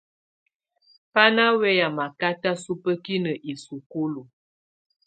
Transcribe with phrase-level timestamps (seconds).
[1.13, 4.21] Bá ná wɛyá makátá subǝ́kinǝ isukulu.